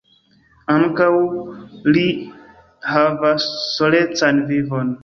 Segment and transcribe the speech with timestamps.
[0.75, 1.09] Ankaŭ
[1.99, 2.03] ri
[2.95, 4.97] havas solecan vivon.